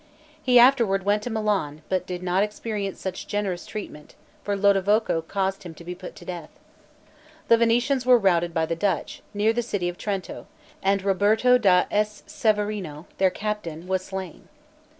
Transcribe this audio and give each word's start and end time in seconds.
He 0.41 0.57
afterward 0.57 1.05
went 1.05 1.21
to 1.21 1.29
Milan, 1.29 1.83
but 1.87 2.07
did 2.07 2.23
not 2.23 2.41
experience 2.41 2.99
such 2.99 3.27
generous 3.27 3.67
treatment; 3.67 4.15
for 4.43 4.55
Lodovico 4.55 5.21
caused 5.21 5.61
him 5.61 5.75
to 5.75 5.83
be 5.83 5.93
put 5.93 6.15
to 6.15 6.25
death. 6.25 6.49
The 7.49 7.57
Venetians 7.57 8.03
were 8.03 8.17
routed 8.17 8.51
by 8.51 8.65
the 8.65 8.75
Dutch, 8.75 9.21
near 9.31 9.53
the 9.53 9.61
city 9.61 9.87
of 9.89 9.99
Trento, 9.99 10.47
and 10.81 11.03
Roberto 11.03 11.59
da 11.59 11.85
S. 11.91 12.23
Severino, 12.25 13.05
their 13.19 13.29
captain, 13.29 13.85
was 13.85 14.03
slain. 14.03 14.47